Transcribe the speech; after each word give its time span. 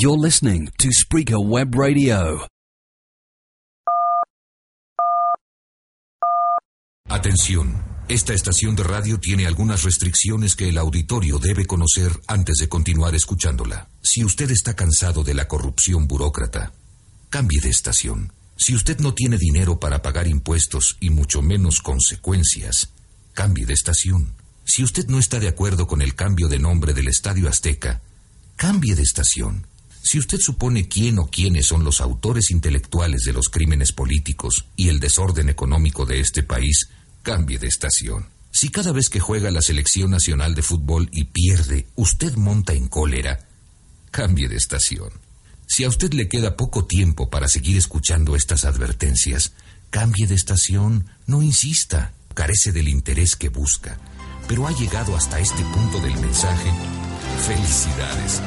You're 0.00 0.16
listening 0.16 0.70
to 0.78 0.90
Spreaker 0.92 1.38
Web 1.44 1.74
Radio. 1.74 2.46
Atención. 7.08 7.82
Esta 8.08 8.32
estación 8.32 8.76
de 8.76 8.84
radio 8.84 9.18
tiene 9.18 9.48
algunas 9.48 9.82
restricciones 9.82 10.54
que 10.54 10.68
el 10.68 10.78
auditorio 10.78 11.40
debe 11.40 11.66
conocer 11.66 12.12
antes 12.28 12.58
de 12.58 12.68
continuar 12.68 13.16
escuchándola. 13.16 13.88
Si 14.00 14.22
usted 14.22 14.52
está 14.52 14.76
cansado 14.76 15.24
de 15.24 15.34
la 15.34 15.48
corrupción 15.48 16.06
burócrata, 16.06 16.72
cambie 17.28 17.60
de 17.60 17.70
estación. 17.70 18.32
Si 18.56 18.76
usted 18.76 19.00
no 19.00 19.14
tiene 19.14 19.36
dinero 19.36 19.80
para 19.80 20.00
pagar 20.00 20.28
impuestos 20.28 20.96
y 21.00 21.10
mucho 21.10 21.42
menos 21.42 21.80
consecuencias, 21.80 22.90
cambie 23.32 23.66
de 23.66 23.74
estación. 23.74 24.34
Si 24.64 24.84
usted 24.84 25.08
no 25.08 25.18
está 25.18 25.40
de 25.40 25.48
acuerdo 25.48 25.88
con 25.88 26.02
el 26.02 26.14
cambio 26.14 26.46
de 26.46 26.60
nombre 26.60 26.94
del 26.94 27.08
Estadio 27.08 27.48
Azteca, 27.48 28.00
cambie 28.54 28.94
de 28.94 29.02
estación. 29.02 29.67
Si 30.08 30.18
usted 30.18 30.40
supone 30.40 30.88
quién 30.88 31.18
o 31.18 31.26
quiénes 31.26 31.66
son 31.66 31.84
los 31.84 32.00
autores 32.00 32.50
intelectuales 32.50 33.24
de 33.24 33.34
los 33.34 33.50
crímenes 33.50 33.92
políticos 33.92 34.64
y 34.74 34.88
el 34.88 35.00
desorden 35.00 35.50
económico 35.50 36.06
de 36.06 36.20
este 36.20 36.42
país, 36.42 36.88
cambie 37.22 37.58
de 37.58 37.66
estación. 37.66 38.26
Si 38.50 38.70
cada 38.70 38.92
vez 38.92 39.10
que 39.10 39.20
juega 39.20 39.50
la 39.50 39.60
selección 39.60 40.10
nacional 40.10 40.54
de 40.54 40.62
fútbol 40.62 41.10
y 41.12 41.24
pierde, 41.24 41.88
usted 41.94 42.36
monta 42.36 42.72
en 42.72 42.88
cólera, 42.88 43.40
cambie 44.10 44.48
de 44.48 44.56
estación. 44.56 45.10
Si 45.66 45.84
a 45.84 45.90
usted 45.90 46.14
le 46.14 46.26
queda 46.26 46.56
poco 46.56 46.86
tiempo 46.86 47.28
para 47.28 47.46
seguir 47.46 47.76
escuchando 47.76 48.34
estas 48.34 48.64
advertencias, 48.64 49.52
cambie 49.90 50.26
de 50.26 50.36
estación, 50.36 51.10
no 51.26 51.42
insista, 51.42 52.14
carece 52.32 52.72
del 52.72 52.88
interés 52.88 53.36
que 53.36 53.50
busca. 53.50 53.98
Pero 54.48 54.66
ha 54.66 54.72
llegado 54.72 55.14
hasta 55.14 55.38
este 55.38 55.62
punto 55.64 56.00
del 56.00 56.18
mensaje. 56.18 56.70
Felicidades. 57.46 58.40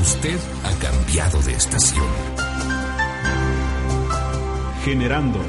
Usted 0.00 0.38
ha 0.64 0.72
cambiado 0.78 1.40
de 1.42 1.52
estación. 1.52 2.06
Generando 4.84 5.40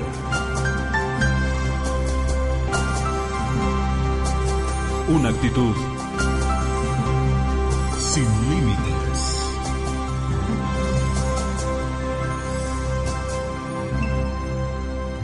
una 5.09 5.29
actitud 5.29 5.75
sin 8.11 8.25
límites. 8.49 9.19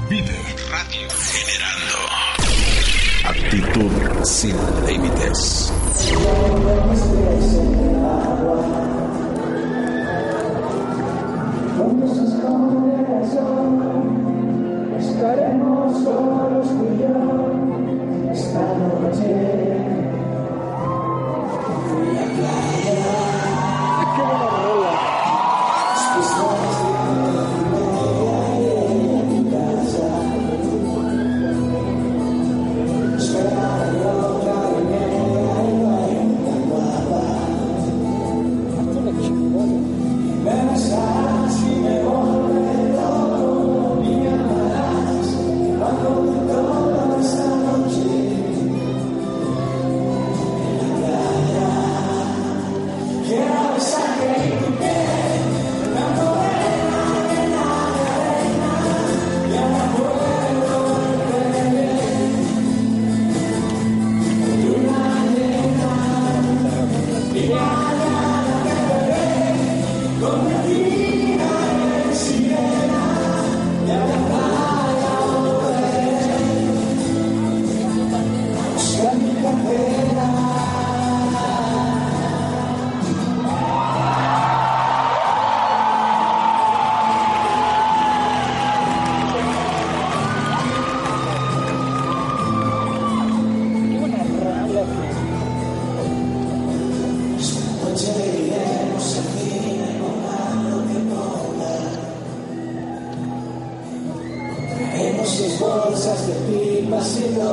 Vive 0.09 0.39
Radio 0.69 1.07
Generando. 1.31 1.97
Actitud 3.25 4.25
sin 4.25 4.55
límites. 4.85 5.73
Yes. 13.23 13.62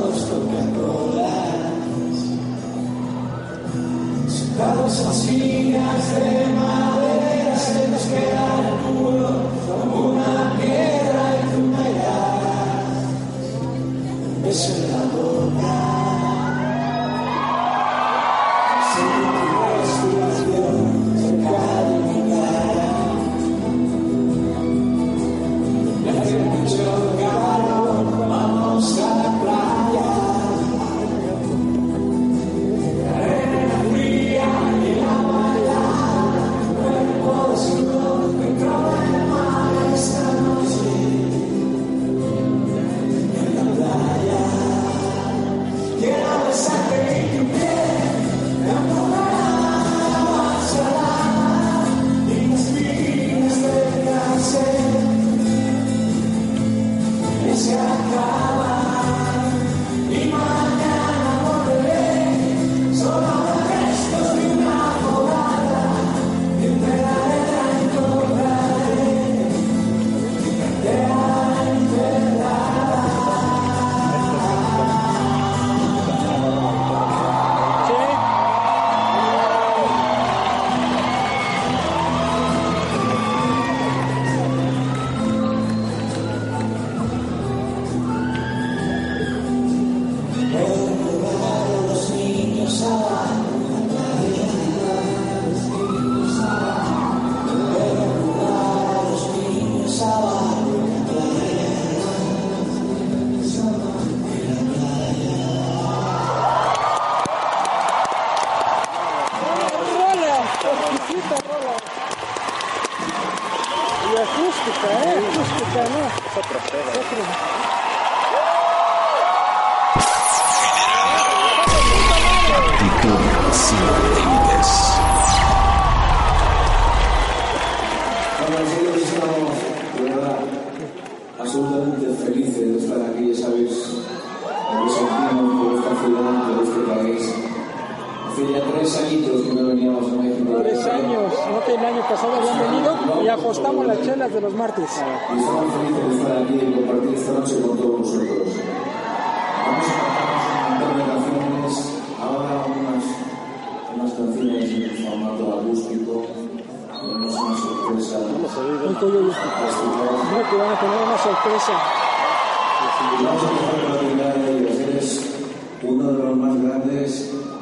Pipas 0.01 0.33
y 0.47 0.50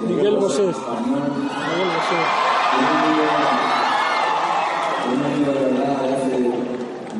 Miguel 0.06 0.36
Bosés. 0.36 0.76
Miguel 0.76 1.88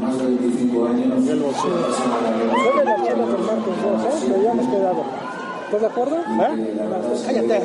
Más 0.01 0.19
de 0.19 0.25
25 0.25 0.87
años. 0.87 1.21
Miguel 1.21 1.41
Bosé. 1.41 1.69
La 4.29 4.35
¿eh? 4.35 4.35
habíamos 4.35 4.67
quedado. 4.67 5.03
De 5.71 5.87
acuerdo? 5.87 6.17
¿Eh? 6.17 6.23
Cállate. 7.27 7.57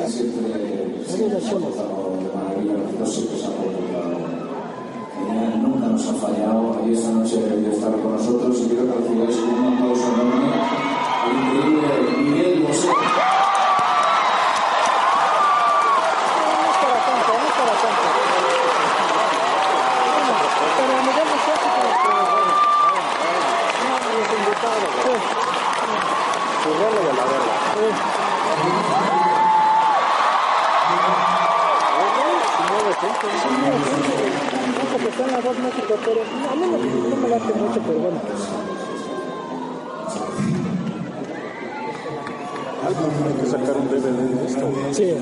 acuerdo. 44.66 44.92
Sí, 44.92 45.04
de 45.04 45.14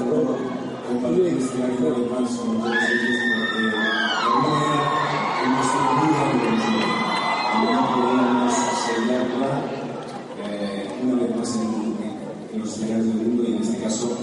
una 11.02 11.22
vez 11.22 11.36
más 11.36 11.56
en, 11.56 11.96
en 12.52 12.60
los 12.60 12.78
lugares 12.78 13.06
del 13.06 13.16
mundo 13.16 13.42
y 13.42 13.52
en 13.54 13.62
este 13.62 13.78
caso 13.82 14.16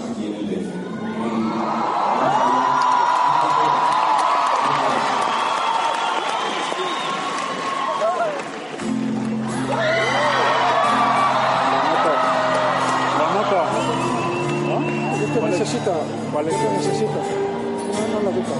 ¿Cuál 15.82 16.46
es? 16.46 16.52
Lo 16.52 16.70
necesito. 16.72 17.10
No, 17.10 18.12
no 18.12 18.20
lo 18.20 18.30
ubico. 18.30 18.52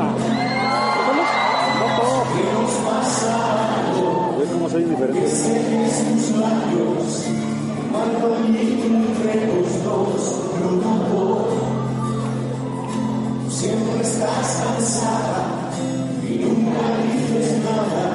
Ah. 0.00 0.14
No 1.78 1.86
todo. 1.96 2.22
Yo 4.40 4.52
como 4.52 4.68
soy 4.68 4.82
indiferente. 4.82 5.28
Siempre 13.48 14.02
estás 14.02 14.62
cansada 14.64 15.70
y 16.28 16.34
nunca 16.38 16.82
dices 17.04 17.62
nada. 17.62 18.11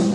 De 0.00 0.06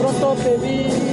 pronto 0.00 0.34
te 0.42 0.58
vi. 0.58 1.03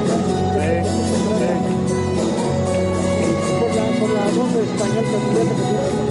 por 3.58 3.70
la 3.74 3.84
por 3.98 4.10
la 4.10 6.01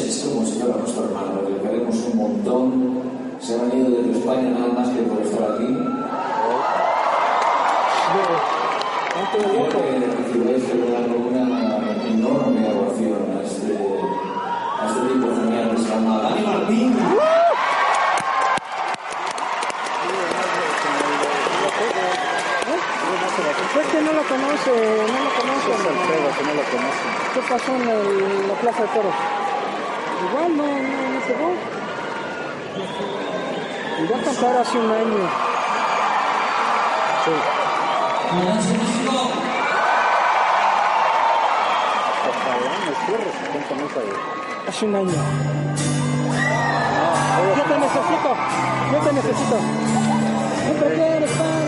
esto, 0.00 0.30
Monseñor, 0.34 0.72
a 0.74 0.76
nuestro 0.78 1.04
hermano, 1.04 1.40
porque 1.40 1.60
queremos 1.60 1.96
un 2.12 2.16
montón. 2.16 2.98
Se 3.40 3.54
han 3.54 3.76
ido 3.76 3.90
desde 3.90 4.18
España 4.18 4.50
nada 4.50 4.72
más 4.72 4.88
que 4.90 5.02
por 5.02 5.20
estar 5.22 5.52
aquí. 5.52 5.66
Quiero 9.30 9.68
que 9.68 9.82
recibáis 10.16 10.68
de 10.68 10.74
una 10.74 11.42
enorme 12.06 12.62
oración 12.74 13.22
a 13.36 13.42
este, 13.44 13.74
a 14.78 14.86
este 14.86 15.00
que 15.70 15.82
se 15.82 15.88
llama 15.88 16.22
Dani 16.22 16.42
Martín. 16.46 16.96
Pues 23.74 23.86
que 23.86 24.00
no 24.00 24.12
lo 24.12 24.12
no 24.12 24.22
lo 24.22 24.28
conoce. 24.28 24.72
Es 24.88 24.88
no 26.46 26.54
lo 26.54 26.62
conoce. 26.70 27.02
¿Qué 27.34 27.40
pasó 27.48 27.76
en, 27.76 27.82
el, 27.82 28.32
en 28.42 28.48
la 28.48 28.54
Plaza 28.54 28.82
de 28.82 28.88
Toros? 28.88 29.47
igual 30.24 30.56
no, 30.56 30.64
no, 30.66 31.10
no 31.12 31.20
cerró. 31.26 31.50
Iba 33.98 34.16
a 34.16 34.60
hace 34.60 34.78
un 34.78 34.90
año. 34.90 35.28
Sí. 37.24 37.32
Ojalá 42.28 42.74
me 42.84 42.92
cierre 43.06 43.30
70 43.52 43.74
mesas 43.74 44.02
de... 44.04 44.12
Hace 44.68 44.82
un 44.86 44.94
año. 44.96 45.18
No, 47.38 47.56
yo 47.56 47.62
te 47.62 47.78
necesito, 47.78 48.30
yo 48.92 48.98
te 48.98 49.12
necesito. 49.12 49.56
No 50.66 50.72
te. 50.74 51.67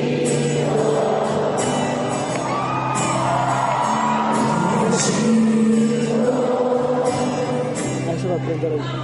Thank 8.61 8.93
you. 8.93 9.00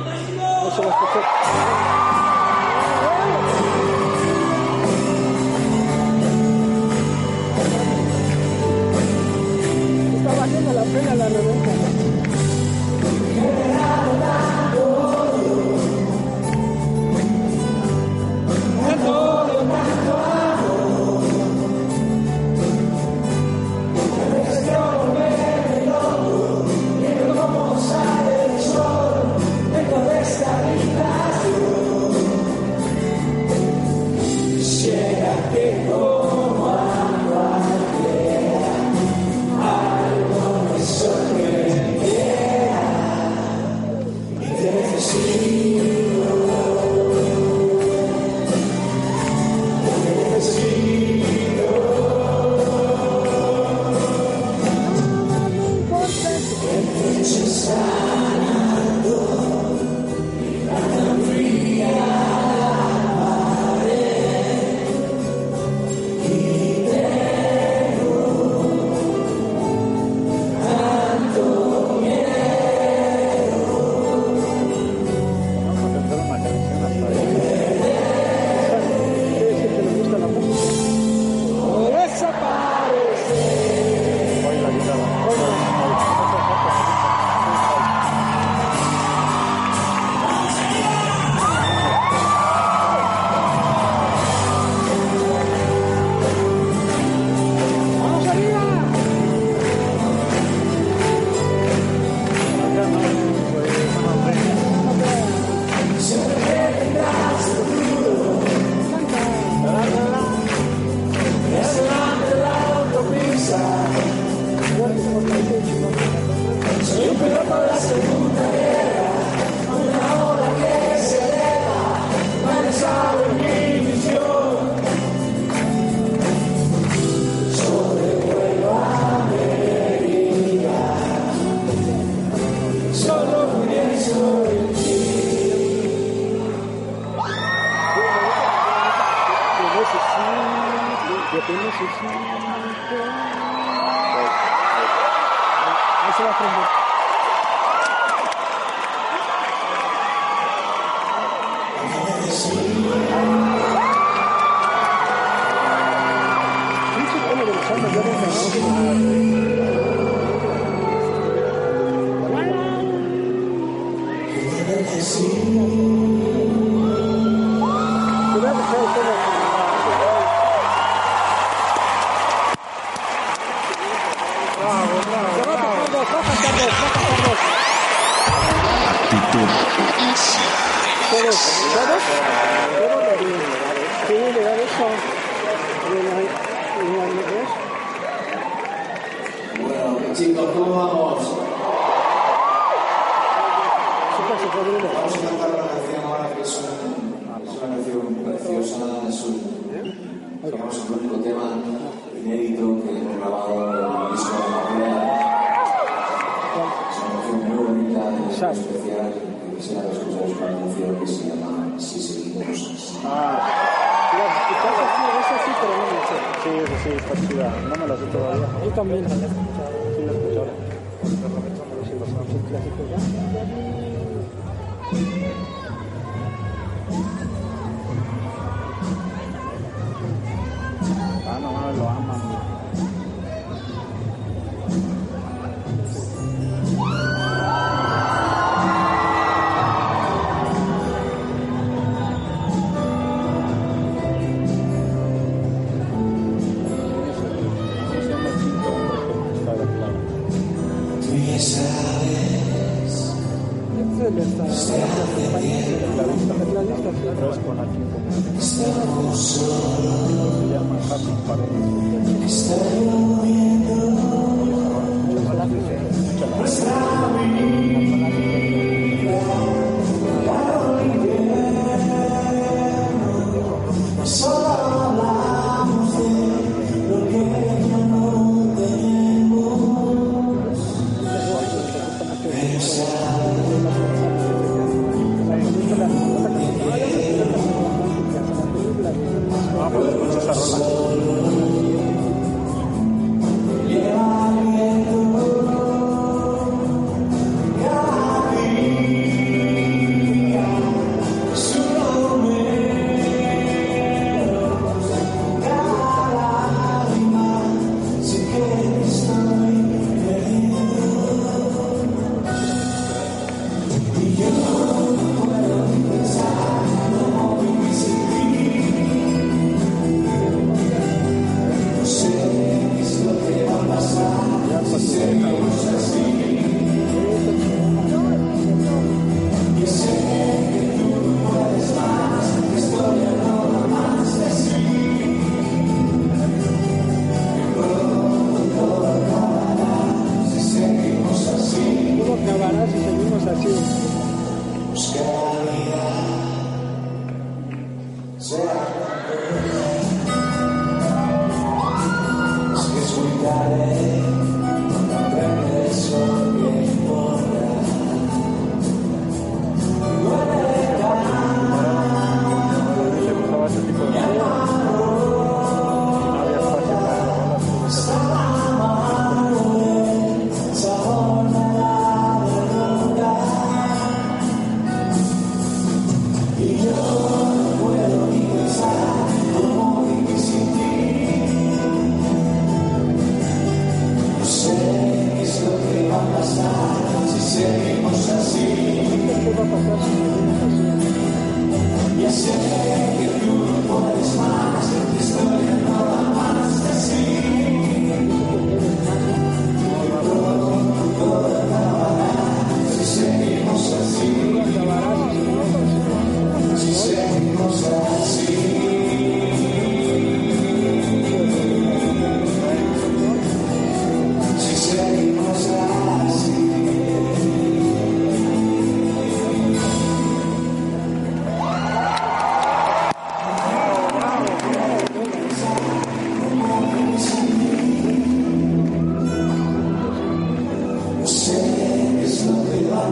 Paradise. 261.27 262.51
Ah, 262.51 263.86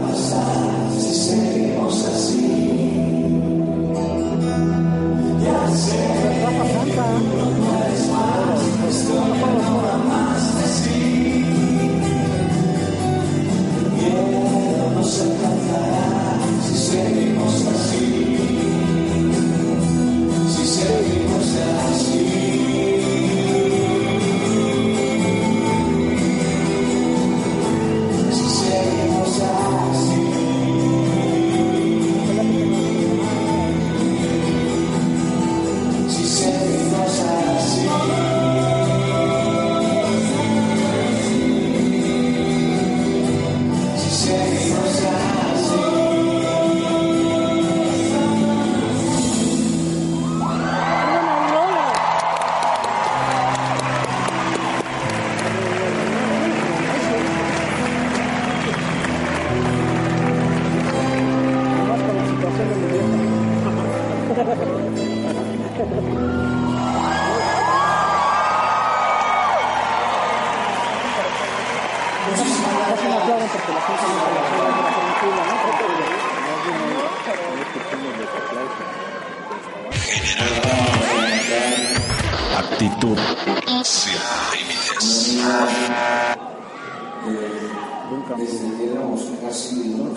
my 0.00 0.12
side. 0.12 0.75
Desde 88.06 88.70
que 88.76 88.92
éramos 88.92 89.20
casi 89.42 89.94
unos 89.98 90.16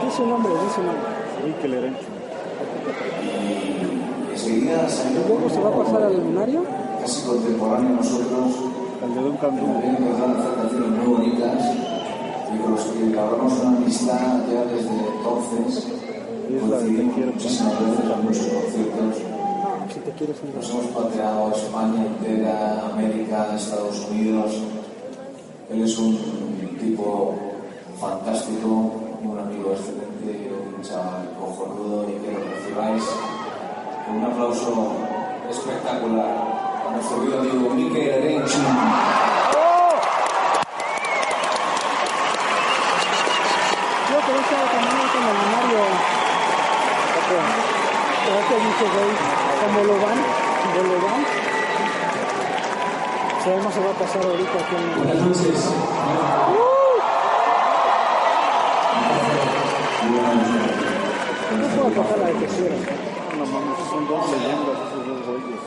Dice 0.05 0.21
un 0.23 0.29
nombre, 0.29 0.53
dice 0.53 0.79
un 0.79 0.85
nombre. 0.85 1.03
Enrique 1.41 1.67
Lerencho. 1.67 2.07
Enseguida 4.31 4.87
Y 4.87 4.89
salió 4.89 5.21
luego 5.27 5.49
se 5.49 5.59
va 5.59 5.69
a 5.69 5.83
pasar 5.83 6.03
al 6.03 6.15
lunario. 6.15 6.63
casi 7.01 7.21
contemporáneo 7.27 7.89
a 7.89 7.95
nosotros, 7.97 8.55
El 9.03 9.13
de 9.15 9.21
Duncan 9.21 9.59
Du. 9.59 9.65
también 9.65 9.95
empezaron 9.97 10.31
a 10.31 10.39
hacer 10.39 10.53
canciones 10.55 10.89
muy 10.91 11.07
bonitas 11.13 11.61
y 12.55 12.57
con 12.59 12.71
los 12.71 12.81
que 12.85 13.03
entablamos 13.03 13.53
una 13.59 13.77
amistad 13.77 14.45
ya 14.49 14.63
desde 14.63 14.89
entonces. 14.89 16.06
es 16.55 16.63
la 16.63 16.79
de 16.79 16.89
Te 16.89 17.11
Quiero. 17.11 17.33
Si 19.93 19.99
te 19.99 20.11
quieres 20.11 20.43
mirar. 20.43 20.55
Nos 20.55 20.69
hemos 20.69 20.85
pateado 20.87 21.51
España 21.55 22.05
entera, 22.05 22.87
América, 22.91 23.55
Estados 23.55 24.07
Unidos. 24.09 24.51
Él 25.71 25.83
es 25.83 25.97
un 25.97 26.17
tipo 26.79 27.35
fantástico, 27.99 28.91
un 29.23 29.39
amigo 29.39 29.71
excelente, 29.71 30.51
un 30.75 30.81
chaval 30.83 31.29
cojonudo 31.39 32.05
y 32.09 32.13
que 32.13 32.31
lo 32.31 32.39
recibáis 32.39 33.03
con 34.05 34.17
un 34.17 34.25
aplauso 34.25 34.91
espectacular 35.49 36.37
a 36.87 36.91
nuestro 36.93 37.19
querido 37.21 37.39
amigo 37.39 37.69
Miquel 37.73 38.07
Erenchín. 38.07 39.26
Dice 48.79 48.91
güey, 48.93 49.09
como 49.65 49.79
lo 49.85 49.93
van, 50.05 50.19
como 50.61 50.81
lo 50.93 50.97
van. 51.07 51.21
Sabemos 53.43 53.73
se 53.73 53.79
va 53.79 53.89
a 53.89 53.93
pasar 53.93 54.21
ahorita 54.23 54.53
aquí 54.53 54.75
en 54.75 54.81
Buenas 54.97 55.17
noches. 55.25 55.59
No 61.57 61.67
puedo 61.75 61.89
tocar 61.89 62.17
la 62.19 62.25
de 62.27 62.33
que 62.33 62.45
quiera. 62.45 62.75
No 63.35 63.45
mames, 63.47 63.79
son 63.89 64.07
dos 64.07 64.23
leyendas 64.29 64.77
esos 64.85 65.01
dos 65.07 65.25
güeyes. 65.25 65.61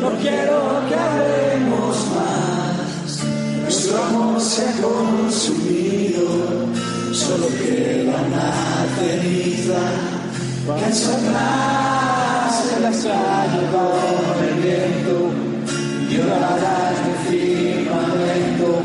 No 0.00 0.10
quiero 0.20 0.82
que 0.88 0.94
hablemos 0.94 1.96
más, 2.16 3.24
nuestro 3.62 4.02
amor 4.04 4.40
se 4.40 4.68
ha 4.68 4.72
consumido, 4.80 6.24
solo 7.12 7.46
queda 7.48 8.16
una 8.26 8.52
ceniza 8.98 9.80
que 10.78 10.84
atrás 10.84 12.64
se 12.64 12.80
las 12.80 13.06
ha 13.06 13.46
llevado 13.46 14.34
el 14.48 14.54
viento 14.62 15.50
llorarás 16.10 16.96
de 17.06 17.30
firmamento 17.30 18.82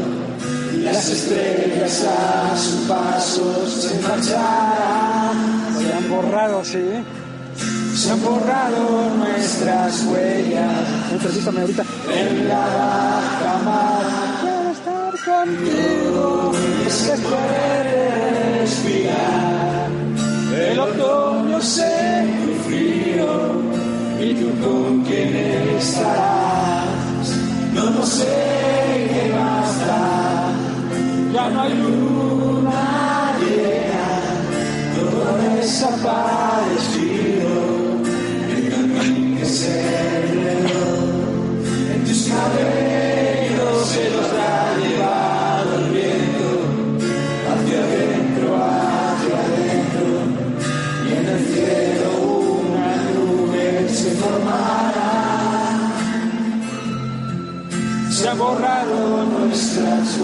y 0.74 0.78
las 0.78 1.10
estrellas 1.10 2.06
a 2.08 2.58
su 2.58 2.88
paso 2.88 3.68
se 3.68 4.00
marcharán. 4.02 5.76
Se 5.80 5.94
han 5.94 6.10
borrado, 6.10 6.64
sí. 6.64 7.04
Se 7.96 8.12
han 8.12 8.22
borrado 8.22 9.10
nuestras 9.16 10.04
huellas 10.04 10.86
ahorita. 11.46 11.84
en 12.14 12.50
la 12.50 12.60
baja 12.60 13.58
mar. 13.64 14.06
Quiero 14.42 14.72
estar 14.72 15.14
contigo, 15.24 16.52
es 16.86 16.98
que 17.04 17.16
puede 17.22 18.60
respirar. 18.60 19.90
El 20.54 20.80
otoño 20.80 21.62
seco 21.62 22.44
y 22.52 22.56
frío, 22.68 23.32
y 24.20 24.34
tú 24.34 24.50
con 24.62 25.04
quién 25.06 25.34
estarás. 25.78 27.30
No 27.74 27.90
lo 27.92 28.06
sé 28.06 29.08
qué 29.10 29.34
más 29.34 29.88
da, 29.88 30.52
ya 31.34 31.50
no 31.50 31.62
hay 31.62 31.74
luna 31.76 33.38
llena, 33.40 34.06
todo 34.96 35.30
ha 35.30 36.55
borrado 59.56 59.56
nuestras 59.56 60.20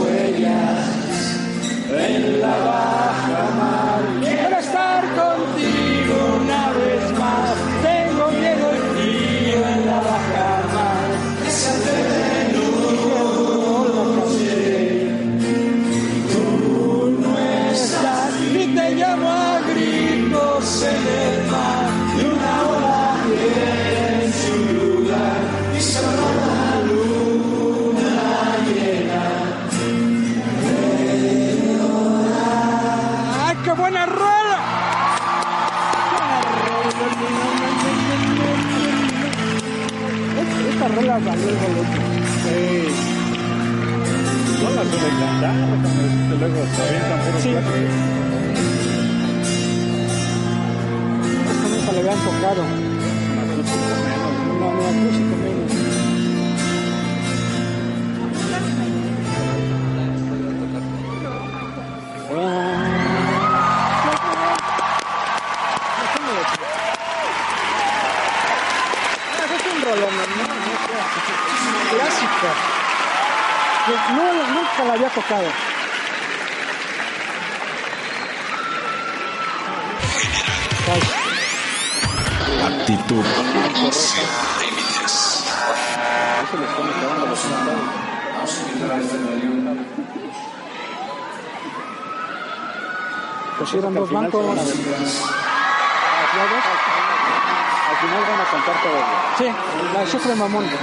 Al 98.11 98.17
final 98.17 98.29
van 98.29 98.41
a 98.41 98.49
cantar 98.51 98.75
todos. 98.83 99.03
Sí, 99.37 99.47
la 99.93 100.05
sufre 100.05 100.35
mamón. 100.35 100.65
Sí, 100.65 100.75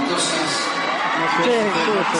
sí, 1.43 1.51
sí. 2.11 2.19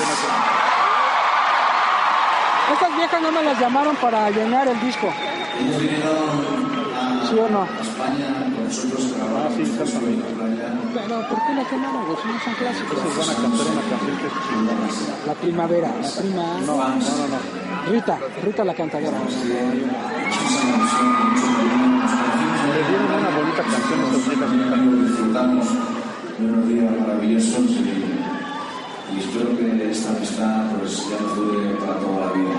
Estas 2.74 2.96
viejas 2.96 3.22
no 3.22 3.32
me 3.32 3.44
las 3.44 3.60
llamaron 3.60 3.96
para 3.96 4.30
llenar 4.30 4.68
el 4.68 4.80
disco. 4.82 5.12
¿Sí 7.28 7.40
o 7.40 7.50
no? 7.50 7.62
Ah, 7.62 7.68
sí, 9.56 9.62
exactamente. 9.64 10.26
Pero 10.94 11.28
¿por 11.28 11.46
qué 11.48 11.54
las 11.56 11.72
llamaron? 11.72 12.18
Si 12.22 12.28
no 12.28 12.40
son 12.44 12.54
clásicos. 12.54 12.98
Entonces 12.98 13.18
van 13.18 13.30
a 13.30 13.34
cantar 13.42 13.66
una 13.66 13.82
canción 13.90 14.18
que 14.18 14.28
es. 14.28 14.34
La 15.26 15.34
primavera, 15.34 15.88
la 15.88 16.22
prima. 16.22 16.44
No, 16.68 16.78
no, 16.78 16.88
no, 16.88 17.28
no. 17.28 17.92
Rita, 17.92 18.20
Rita 18.44 18.64
la 18.64 18.76
cantadora. 18.76 19.18
Dieron 22.80 23.12
una 23.12 23.30
bonita 23.36 23.62
canción 23.62 24.00
a 24.00 24.08
estas 24.08 24.52
viejas 24.56 24.72
cantantes. 24.72 25.10
disfrutamos 25.10 25.68
de 26.40 26.46
unos 26.48 26.68
días 26.70 26.92
maravillosos 26.96 27.68
y, 27.76 27.92
y 29.12 29.20
espero 29.20 29.52
que 29.58 29.92
esta 29.92 30.10
amistad 30.16 30.72
pues 30.80 31.10
ya 31.10 31.20
nos 31.20 31.36
dure 31.36 31.76
para 31.76 32.00
toda 32.00 32.28
la 32.28 32.32
vida. 32.32 32.56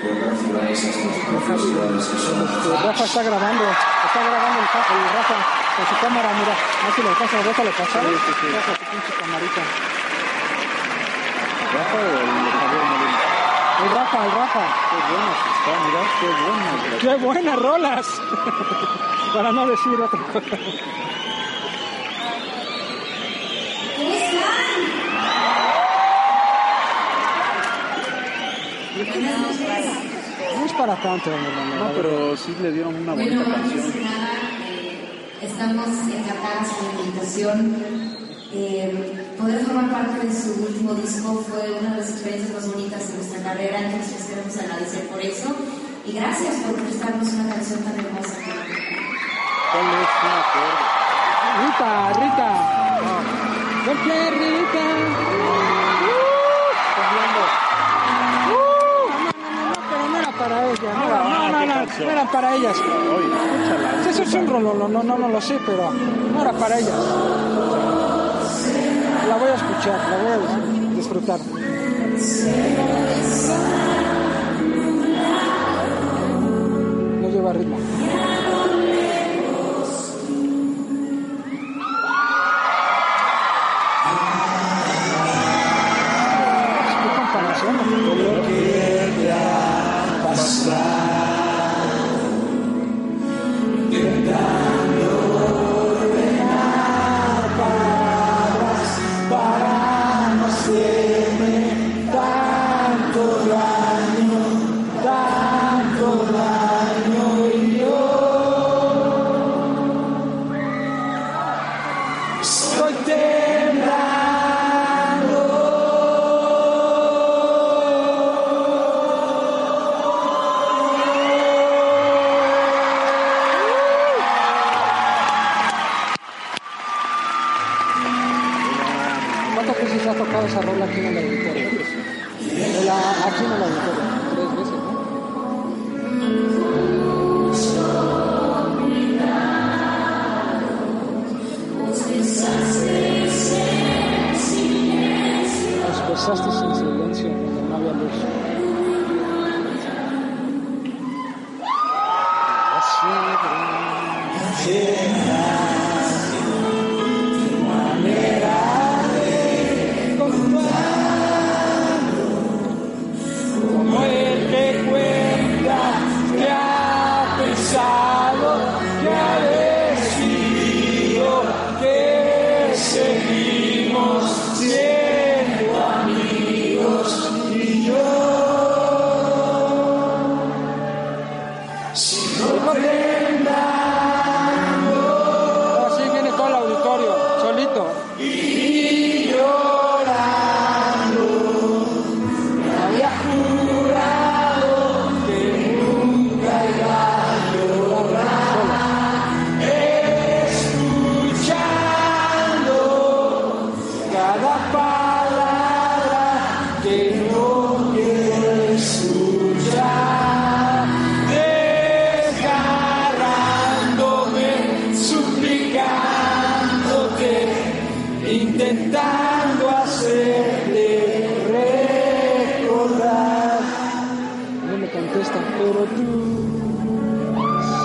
Quiero 0.00 0.14
que 0.22 0.26
recibáis 0.30 0.78
a 0.84 0.88
estas 0.94 1.16
preciosidades 1.26 2.04
que 2.06 2.18
son 2.22 2.46
Este, 2.46 2.78
Rafa 2.78 3.04
está 3.04 3.22
grabando, 3.26 3.64
está 4.06 4.20
grabando 4.22 4.58
el, 4.62 4.68
el 4.70 5.10
Rafa 5.18 5.36
con 5.74 5.84
su 5.90 5.96
cámara, 5.98 6.28
mira. 6.38 6.54
A 6.54 6.84
ver 6.86 6.94
si 6.94 7.02
le 7.02 7.08
alcanza, 7.10 7.36
déjale 7.42 7.70
pasar. 7.74 8.02
Rafa, 8.06 8.72
tu 8.78 8.84
pinche 8.86 9.12
camarita. 9.18 9.62
¿Rafa 11.74 11.98
el? 11.98 12.49
El 13.82 13.90
Rafa, 13.94 14.24
el 14.26 14.32
Rafa. 14.32 14.64
Qué 14.90 14.96
buenas 15.12 15.38
están, 15.56 15.78
mirá, 15.86 16.02
qué 16.20 16.26
buenas. 16.26 17.00
¡Qué 17.00 17.14
buenas 17.24 17.56
rolas! 17.58 18.06
Para 19.34 19.52
no 19.52 19.66
decir 19.66 19.92
otra 20.00 20.20
cosa. 20.32 20.56
No 30.56 30.64
es 30.66 30.72
para 30.72 30.96
tanto, 30.96 31.30
mi 31.30 31.46
hermano. 31.46 31.84
No, 31.84 31.92
pero 31.94 32.36
sí 32.36 32.54
le 32.60 32.72
dieron 32.72 32.94
una 32.94 33.14
Bueno, 33.14 33.40
bonita 33.42 33.56
antes 33.56 33.72
canción. 33.72 33.92
que 33.92 34.00
nada, 34.00 34.28
eh, 34.68 35.08
estamos 35.42 35.86
encantadas 35.88 36.68
con 36.72 36.94
la 36.96 37.00
invitación. 37.06 38.19
Eh, 38.52 39.34
poder 39.38 39.64
formar 39.64 39.90
parte 39.92 40.26
de 40.26 40.32
su 40.32 40.50
último 40.62 40.94
disco 40.94 41.44
fue 41.48 41.70
una 41.78 41.90
de 41.90 42.00
las 42.00 42.10
experiencias 42.10 42.52
más 42.52 42.66
bonitas 42.68 43.08
de 43.08 43.14
nuestra 43.14 43.42
carrera, 43.44 43.80
entonces 43.80 44.12
les 44.12 44.24
queremos 44.26 44.58
agradecer 44.58 45.06
por 45.08 45.20
eso. 45.20 45.54
Y 46.04 46.12
gracias 46.12 46.54
por 46.66 46.74
prestarnos 46.74 47.32
una 47.32 47.54
canción 47.54 47.80
tan 47.80 47.94
hermosa. 48.00 48.34
No. 49.72 49.80
Rita, 51.60 52.12
Rita. 52.18 52.50
¿Por 53.84 53.96
qué, 54.02 54.30
Rita? 54.30 54.84
Uh, 56.02 56.20
Uh, 58.50 59.08
no, 59.20 59.48
no, 59.50 59.58
no, 59.60 59.68
no, 59.70 59.80
pero 59.90 60.08
no 60.08 60.18
era 60.18 60.32
para 60.32 60.56
ella. 60.70 60.90
No, 60.94 61.04
no, 61.08 61.48
no, 61.50 61.66
no. 61.66 61.74
canción. 61.74 62.06
No 62.06 62.12
eran 62.12 62.28
para 62.28 62.56
ellas. 62.56 62.76
Eso 64.08 64.22
es 64.22 64.34
un 64.34 64.46
rollo, 64.48 64.74
no, 64.74 64.88
no, 64.88 65.02
no, 65.02 65.18
no 65.18 65.28
lo 65.28 65.40
sé, 65.40 65.58
pero 65.64 65.92
no 65.92 66.40
era 66.40 66.52
para 66.52 66.78
ellas. 66.78 66.94
La 69.30 69.36
voy 69.36 69.48
a 69.48 69.54
escuchar, 69.54 69.96
la 70.10 70.16
voy 70.16 70.32
a 70.32 70.38
dis- 70.38 70.96
disfrutar. 70.96 71.38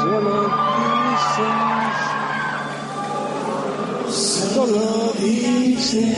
Solo 0.01 0.37
dices, 1.25 1.95
solo 4.11 4.87
dices, 5.19 6.17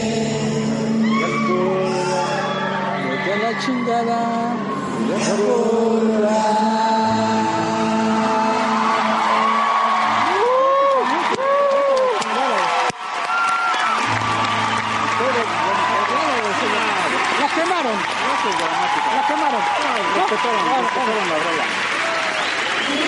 vete 3.03 3.31
a 3.33 3.37
la 3.37 3.51
chingada, 3.59 4.21
La 6.19 6.86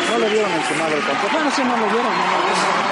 No 0.10 0.18
le 0.18 0.30
dieron 0.30 0.52
el 0.52 0.64
quemado 0.64 0.95
tampoco. 0.97 1.34
Bueno, 1.34 1.50
no 1.50 1.78
lo 1.78 1.88
vieron, 1.88 2.14
no 2.14 2.26
lo 2.26 2.39
vieron. 2.43 2.89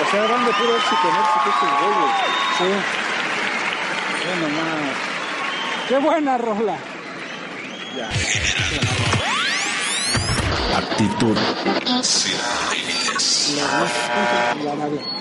O 0.00 0.10
sea, 0.10 0.22
van 0.22 0.44
de 0.44 0.52
puro 0.52 0.76
éxito 0.76 1.08
en 1.08 1.16
éxito 1.16 1.48
estos 1.50 1.70
güeyes. 1.80 2.12
Sí. 2.58 2.68
Bueno. 4.26 5.10
Qué 5.88 5.98
buena 5.98 6.38
rola. 6.38 6.76
Ya. 7.96 8.08
Actitud. 10.78 11.36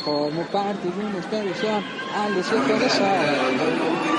Como 0.06 0.44
parte 0.48 0.88
de 0.90 1.06
una 1.06 1.18
expedición 1.18 1.84
al 2.16 2.36
desierto 2.36 2.78
de 2.78 2.90
Sahara. 2.90 4.19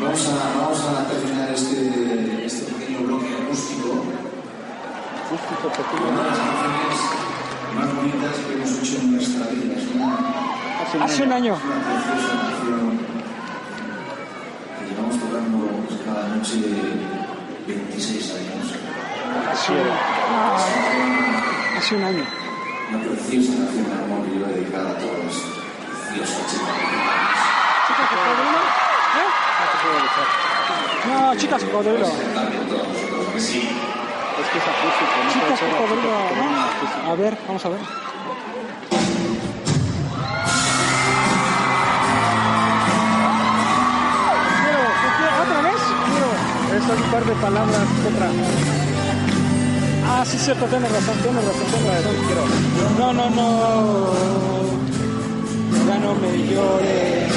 Vamos 0.00 0.28
a, 0.28 0.58
vamos 0.58 0.80
a 0.84 1.08
terminar 1.08 1.48
este, 1.50 2.44
este 2.46 2.72
pequeño 2.72 3.00
bloque 3.00 3.34
acústico 3.34 4.04
Acústico 5.26 5.68
pequeño. 5.68 6.08
una 6.10 6.22
de 6.22 6.28
las 6.30 6.38
canciones 6.38 6.98
más 7.74 7.88
bonitas 7.96 8.34
que 8.46 8.52
hemos 8.54 8.70
hecho 8.78 8.96
en 9.00 9.12
nuestra 9.12 9.46
vida. 9.48 9.74
Es 9.76 9.86
una, 9.94 10.08
Hace 10.82 10.96
un 10.96 11.02
Hace 11.02 11.22
un 11.24 11.32
año. 11.32 11.54
año. 11.54 11.62
una 11.64 11.84
preciosa 11.84 12.32
canción 12.38 12.98
que 14.78 14.82
llevamos 14.88 15.16
tocando 15.20 15.58
pues, 15.88 16.00
cada 16.06 16.28
noche 16.28 16.56
26 17.66 18.30
años. 18.30 18.66
Así 19.52 19.72
era. 19.72 19.94
Hace 21.78 21.94
un 21.96 22.04
año. 22.04 22.24
Una 22.90 22.98
preciosa 23.04 23.52
canción 23.58 23.84
de 23.88 23.94
amor 23.94 24.24
que 24.24 24.30
yo 24.38 24.44
voy 24.44 24.52
a 24.52 24.56
dedicar 24.56 24.80
a 24.86 24.94
todos 24.98 25.18
los 25.24 25.34
preciosos 25.34 26.42
chicos. 26.50 26.68
¿Chicas 27.86 28.08
cocodrilo? 28.14 28.60
¿Eh? 29.18 29.30
No, 31.08 31.34
chicas 31.36 31.62
cocodrilo. 31.64 32.06
Sí. 33.38 33.60
Es 34.40 34.46
que 34.50 34.58
es 34.58 34.64
acústico, 34.64 35.16
no 35.24 35.30
Chicas 35.32 35.60
cocodrilo, 35.60 36.12
¿no? 36.36 37.10
A 37.10 37.14
ver, 37.16 37.38
vamos 37.46 37.64
a 37.64 37.68
ver. 37.68 37.80
Quiero, 44.62 44.82
quiero- 45.18 45.42
¿Otra 45.42 45.60
vez? 45.62 45.80
Quiero. 46.08 46.30
Esas 46.78 47.00
par 47.12 47.24
de 47.24 47.34
palabras, 47.34 47.86
otra. 48.08 48.28
Sí, 50.30 50.36
cierto, 50.38 50.66
tienes 50.66 50.92
razón, 50.92 51.16
tienes 51.22 51.42
razón, 51.42 51.66
tienes 51.70 52.04
razón. 52.04 52.14
No, 52.98 53.12
no, 53.14 53.30
no. 53.30 54.12
Ya 55.86 55.98
no 55.98 56.14
me 56.16 56.46
llores. 56.46 57.32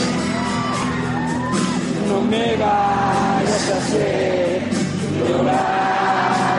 No 2.09 2.21
me 2.21 2.57
vayas 2.57 3.71
a 3.71 3.77
hacer 3.77 4.63
llorar 5.17 5.55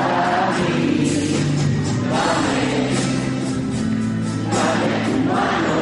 a 0.08 0.52
mí. 0.56 1.36
Dame, 2.10 2.62
dame 4.54 4.90
tu 5.04 5.14
mano. 5.28 5.80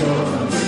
Lord. 0.00 0.61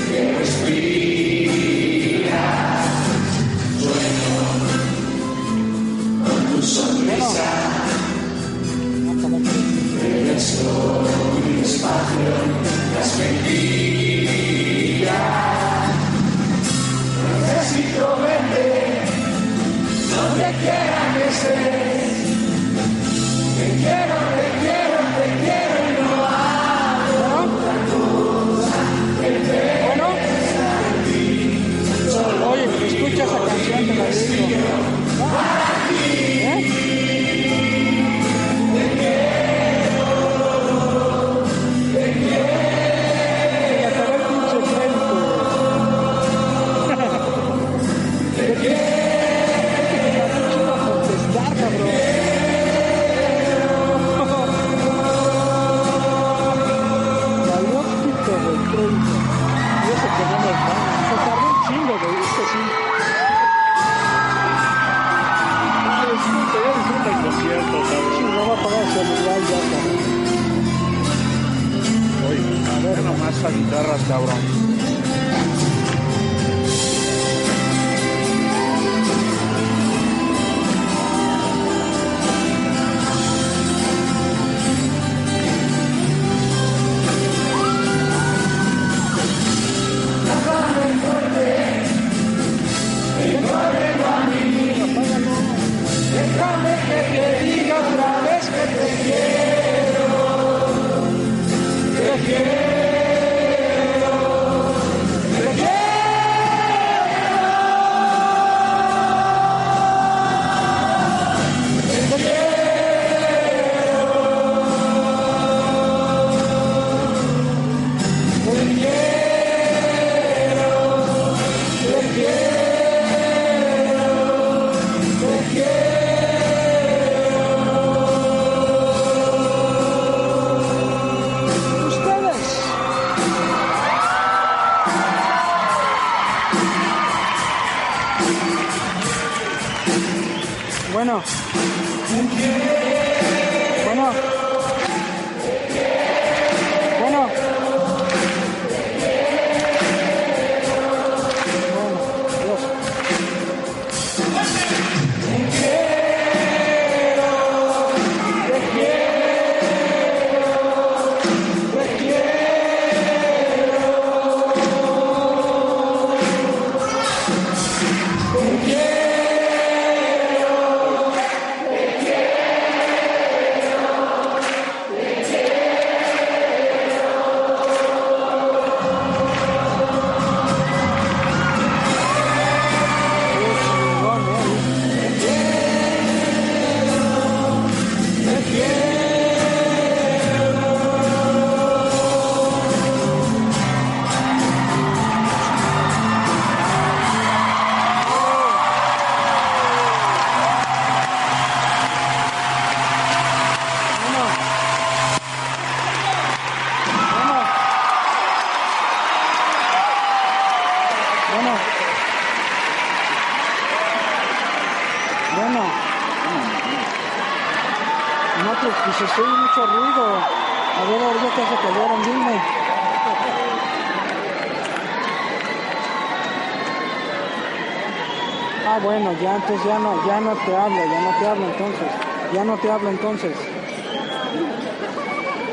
hablo 232.75 232.91
entonces. 232.91 233.33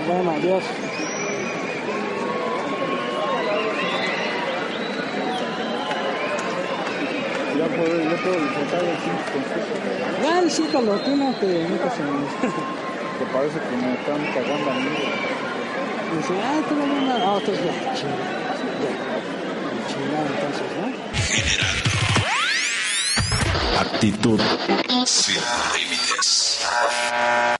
Bueno, 0.07 0.32
adiós. 0.32 0.63
Ya 7.57 7.67
puedo, 7.67 8.01
ya 8.01 8.17
puedo 8.24 8.39
disfrutar 8.41 8.82
de 8.82 8.91
aquí. 8.91 9.11
Ah, 10.28 10.41
disfrútalo, 10.43 10.99
tú 10.99 11.15
no 11.15 11.32
te 11.34 11.45
metas 11.45 11.99
en 11.99 12.05
Te 13.19 13.26
parece 13.32 13.59
que 13.59 13.76
me 13.78 13.93
están 13.93 14.26
cagando 14.34 14.72
a 14.72 14.74
mí. 14.74 14.89
Dice, 16.17 16.34
ah, 16.43 16.59
te 16.67 16.76
lo 16.76 16.82
voy 16.82 16.97
a 16.97 17.07
dar. 17.07 17.22
Ah, 17.22 17.34
otros 17.34 17.57
ya, 17.57 17.93
chingada. 17.93 18.26
Ya, 18.82 18.91
chingada 19.93 20.28
entonces, 20.28 20.67
¿no? 20.76 20.86
Generando 21.13 21.91
actitud. 23.82 24.80